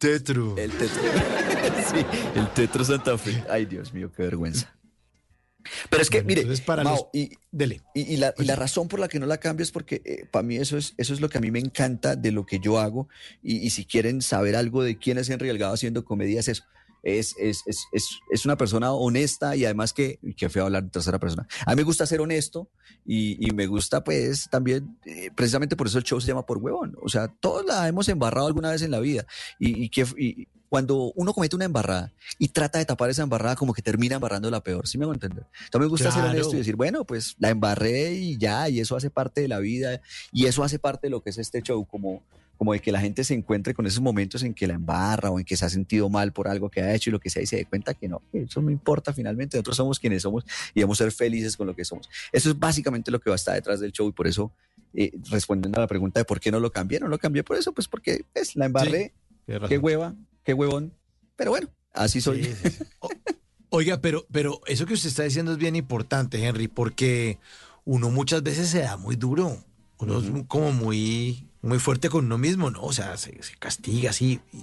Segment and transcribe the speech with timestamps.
[0.00, 0.56] Tetro.
[0.56, 1.02] El Tetro.
[1.92, 3.44] sí, el Tetro Santa Fe.
[3.50, 4.74] Ay, Dios mío, qué vergüenza.
[5.90, 7.82] Pero es que, mire, para Mao, y, dele.
[7.94, 10.78] Y, la, razón por la que no la cambio es porque eh, para mí eso
[10.78, 13.10] es, eso es lo que a mí me encanta de lo que yo hago.
[13.42, 16.64] Y, si quieren saber algo de quién es Henry Delgado haciendo comedia, es eso.
[17.02, 17.86] Es, es, es,
[18.30, 21.46] es, una persona honesta y además que, que fui a hablar en tercera persona.
[21.66, 22.68] A mí me gusta ser honesto
[23.04, 26.58] y, y me gusta pues también, eh, precisamente por eso el show se llama Por
[26.58, 26.96] Huevón.
[27.02, 29.26] O sea, todos la hemos embarrado alguna vez en la vida
[29.58, 30.06] y, y que...
[30.18, 34.14] Y, cuando uno comete una embarrada y trata de tapar esa embarrada, como que termina
[34.14, 35.44] embarrando la peor, ¿sí me hago entender?
[35.64, 38.94] Entonces me gusta ser honesto y decir, bueno, pues la embarré y ya, y eso
[38.96, 40.00] hace parte de la vida,
[40.32, 42.22] y eso hace parte de lo que es este show, como,
[42.60, 45.38] como de que la gente se encuentre con esos momentos en que la embarra o
[45.38, 47.40] en que se ha sentido mal por algo que ha hecho y lo que sea,
[47.42, 50.44] y se dé cuenta que no, que eso no importa finalmente, nosotros somos quienes somos
[50.74, 52.10] y debemos ser felices con lo que somos.
[52.30, 54.52] Eso es básicamente lo que va a estar detrás del show y por eso,
[54.92, 57.56] eh, respondiendo a la pregunta de por qué no lo cambié, no lo cambié por
[57.56, 59.14] eso, pues porque es pues, la embarré,
[59.46, 60.14] qué hueva,
[60.44, 60.92] qué huevón.
[61.36, 62.46] Pero bueno, así soy.
[63.70, 67.38] Oiga, pero, pero eso que usted está diciendo es bien importante, Henry, porque
[67.86, 69.64] uno muchas veces se da muy duro.
[69.96, 72.82] Uno es como muy, muy fuerte con uno mismo, ¿no?
[72.82, 74.58] O sea, se, castiga así y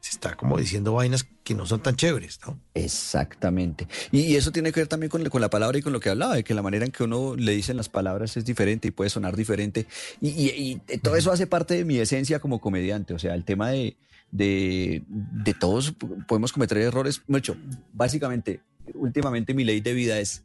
[0.00, 2.58] se está como diciendo vainas que no son tan chéveres, ¿no?
[2.74, 3.88] Exactamente.
[4.12, 6.36] Y, eso tiene que ver también con, con, la palabra y con lo que hablaba,
[6.36, 9.10] de que la manera en que uno le dicen las palabras es diferente y puede
[9.10, 9.86] sonar diferente.
[10.20, 13.14] Y, y todo eso hace parte de mi esencia como comediante.
[13.14, 13.96] O sea, el tema de,
[14.30, 15.94] de, de todos
[16.26, 17.22] podemos cometer errores.
[17.26, 17.56] Mucho,
[17.92, 18.60] básicamente,
[18.94, 20.44] últimamente mi ley de vida es,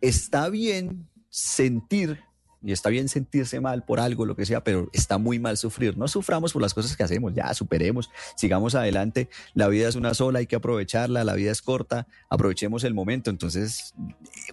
[0.00, 2.20] está bien sentir
[2.62, 5.96] y está bien sentirse mal por algo, lo que sea, pero está muy mal sufrir.
[5.96, 9.28] No suframos por las cosas que hacemos, ya superemos, sigamos adelante.
[9.54, 13.30] La vida es una sola, hay que aprovecharla, la vida es corta, aprovechemos el momento.
[13.30, 13.94] Entonces,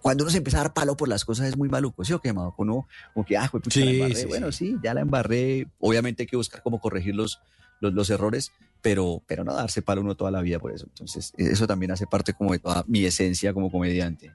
[0.02, 2.20] cuando uno se empieza a dar palo por las cosas es muy maluco, ¿sí o
[2.20, 5.68] qué, Como, como que, ah, pues, bueno, sí, ya la embarré.
[5.80, 7.42] Obviamente hay que buscar cómo corregir los,
[7.80, 10.86] los, errores, pero, pero no darse palo uno toda la vida por eso.
[10.88, 14.32] Entonces, eso también hace parte como de toda mi esencia como comediante.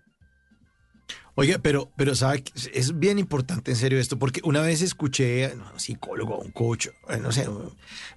[1.41, 2.42] Oye, pero, pero sabe,
[2.74, 6.89] es bien importante en serio esto, porque una vez escuché a un psicólogo, un coach,
[7.20, 7.48] no sé,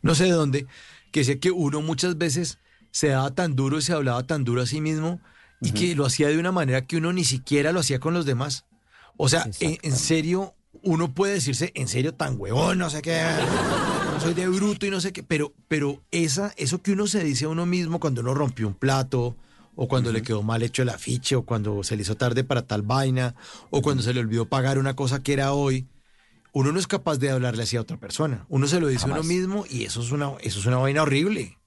[0.02, 0.66] no sé de dónde,
[1.12, 2.58] que decía que uno muchas veces
[2.90, 5.22] se daba tan duro y se hablaba tan duro a sí mismo
[5.62, 8.26] y que lo hacía de una manera que uno ni siquiera lo hacía con los
[8.26, 8.66] demás.
[9.18, 13.22] O sea, en, en, serio, uno puede decirse, en serio, tan huevón, no sé qué
[14.20, 17.46] soy de bruto y no sé qué, pero, pero esa, eso que uno se dice
[17.46, 19.36] a uno mismo cuando uno rompió un plato,
[19.76, 22.64] o cuando le quedó mal hecho el afiche, o cuando se le hizo tarde para
[22.64, 23.36] tal vaina,
[23.70, 25.88] o cuando se le olvidó pagar una cosa que era hoy,
[26.54, 28.46] uno no es capaz de hablarle así a otra persona.
[28.50, 31.04] Uno se lo dice a uno mismo y eso es una, eso es una vaina
[31.04, 31.58] horrible.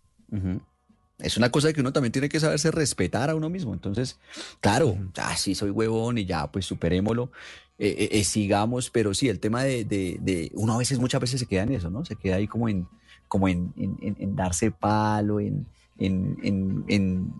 [1.18, 3.72] Es una cosa que uno también tiene que saberse respetar a uno mismo.
[3.72, 4.18] Entonces,
[4.60, 7.30] claro, ah, sí soy huevón y ya, pues superémoslo.
[7.78, 11.40] Eh, eh, eh, sigamos, pero sí, el tema de, de, uno a veces, muchas veces
[11.40, 12.04] se queda en eso, ¿no?
[12.04, 12.86] Se queda ahí como en,
[13.26, 15.66] como en, en, darse palo, en,
[15.98, 17.32] en,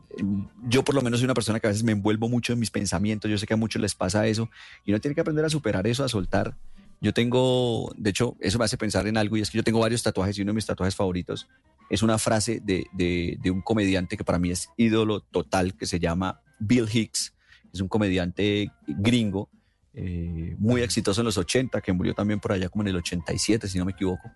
[0.66, 2.70] yo por lo menos soy una persona que a veces me envuelvo mucho en mis
[2.70, 4.50] pensamientos, yo sé que a muchos les pasa eso,
[4.84, 6.56] y uno tiene que aprender a superar eso, a soltar.
[7.00, 9.80] Yo tengo, de hecho, eso me hace pensar en algo, y es que yo tengo
[9.80, 11.48] varios tatuajes, y uno de mis tatuajes favoritos
[11.90, 16.00] es una frase de, de un comediante que para mí es ídolo total, que se
[16.00, 17.34] llama Bill Hicks,
[17.72, 19.50] es un comediante gringo,
[19.92, 23.68] eh, muy exitoso en los 80, que murió también por allá como en el 87,
[23.68, 24.30] si no me equivoco.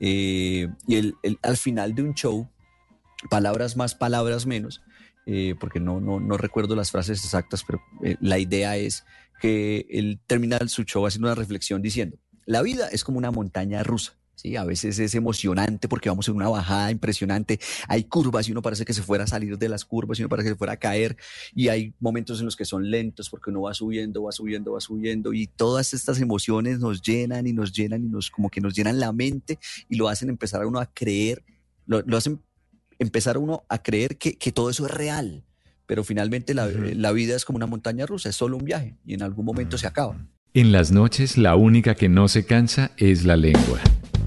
[0.00, 2.48] Eh, y el, al final de un show,
[3.30, 4.82] palabras más, palabras menos,
[5.30, 7.82] eh, porque no, no, no, recuerdo las frases exactas, pero
[8.20, 9.04] la idea es
[9.40, 12.16] que él termina su show haciendo una reflexión diciendo,
[12.46, 14.16] la vida es como una montaña rusa.
[14.34, 17.58] Sí, a veces es emocionante porque vamos en una bajada impresionante.
[17.88, 20.28] Hay curvas y uno parece que se fuera a salir de las curvas y uno
[20.28, 21.16] parece que se fuera a caer.
[21.56, 24.80] Y hay momentos en los que son lentos porque uno va subiendo, va subiendo, va
[24.80, 25.32] subiendo.
[25.32, 29.00] Y todas estas emociones nos llenan y nos llenan y nos como que nos llenan
[29.00, 29.58] la mente
[29.88, 31.42] y lo hacen empezar a uno a creer,
[31.86, 32.40] lo, hacen
[32.98, 35.44] empezar uno a creer que, todo eso es real.
[35.86, 39.14] Pero finalmente la, la vida es como una montaña rusa, es solo un viaje y
[39.14, 40.18] en algún momento se acaba.
[40.54, 43.80] En las noches la única que no se cansa es la lengua.